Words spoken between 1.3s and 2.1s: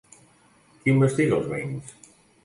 els veïns?